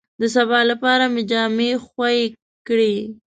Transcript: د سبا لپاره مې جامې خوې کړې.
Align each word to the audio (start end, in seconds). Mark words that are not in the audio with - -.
د 0.19 0.21
سبا 0.35 0.59
لپاره 0.71 1.03
مې 1.13 1.23
جامې 1.31 1.69
خوې 1.85 2.21
کړې. 2.67 2.95